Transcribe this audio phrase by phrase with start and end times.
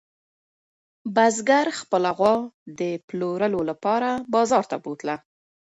[1.15, 2.35] بزګر خپله غوا
[2.79, 5.15] د پلورلو لپاره بازار ته بوتله.